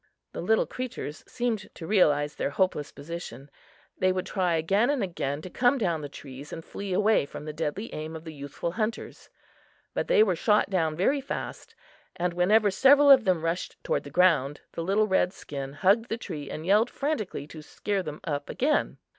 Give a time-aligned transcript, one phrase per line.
[0.31, 3.51] The little creatures seemed to realize their hopeless position;
[3.99, 7.45] they would try again and again to come down the trees and flee away from
[7.45, 9.29] the deadly aim of the youthful hunters.
[9.93, 11.75] But they were shot down very fast;
[12.15, 16.17] and whenever several of them rushed toward the ground, the little red skin hugged the
[16.17, 18.97] tree and yelled frantically to scare them up again.